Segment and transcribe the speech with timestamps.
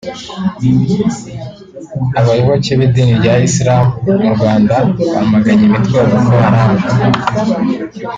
[2.19, 3.91] Abayoboke b’idini rya Isilamu
[4.23, 4.75] mu Rwanda
[5.13, 6.71] bamaganye imitwe ya Boko Haram